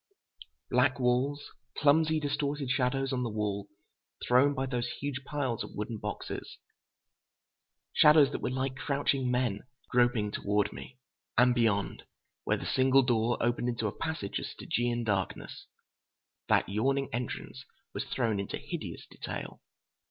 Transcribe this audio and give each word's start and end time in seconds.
Black 0.71 0.99
walls, 0.99 1.51
clumsy, 1.77 2.19
distorted 2.19 2.71
shadows 2.71 3.13
on 3.13 3.21
the 3.21 3.29
wall, 3.29 3.67
thrown 4.27 4.55
by 4.55 4.65
those 4.65 4.87
huge 4.99 5.23
piles 5.25 5.63
of 5.63 5.75
wooden 5.75 5.99
boxes. 5.99 6.57
Shadows 7.93 8.31
that 8.31 8.41
were 8.41 8.49
like 8.49 8.75
crouching 8.75 9.29
men, 9.29 9.59
groping 9.91 10.31
toward 10.31 10.73
me. 10.73 10.97
And 11.37 11.53
beyond, 11.53 12.05
where 12.45 12.57
the 12.57 12.65
single 12.65 13.03
door 13.03 13.37
opened 13.41 13.69
into 13.69 13.85
a 13.85 13.95
passage 13.95 14.39
of 14.39 14.47
Stygian 14.47 15.03
darkness, 15.03 15.67
that 16.49 16.67
yawning 16.67 17.07
entrance 17.13 17.63
was 17.93 18.05
thrown 18.05 18.39
into 18.39 18.57
hideous 18.57 19.05
detail. 19.05 19.61